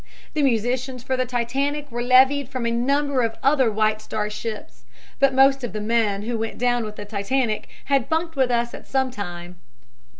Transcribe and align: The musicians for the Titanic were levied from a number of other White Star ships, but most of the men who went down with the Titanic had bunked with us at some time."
The 0.33 0.41
musicians 0.41 1.03
for 1.03 1.15
the 1.15 1.27
Titanic 1.27 1.91
were 1.91 2.01
levied 2.01 2.49
from 2.49 2.65
a 2.65 2.71
number 2.71 3.21
of 3.21 3.35
other 3.43 3.71
White 3.71 4.01
Star 4.01 4.31
ships, 4.31 4.83
but 5.19 5.31
most 5.31 5.63
of 5.63 5.73
the 5.73 5.79
men 5.79 6.23
who 6.23 6.39
went 6.39 6.57
down 6.57 6.85
with 6.85 6.95
the 6.95 7.05
Titanic 7.05 7.69
had 7.85 8.09
bunked 8.09 8.35
with 8.35 8.49
us 8.49 8.73
at 8.73 8.87
some 8.87 9.11
time." 9.11 9.57